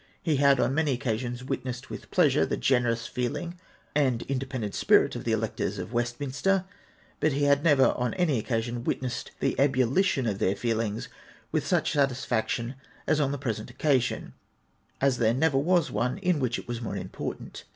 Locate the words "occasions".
0.93-1.43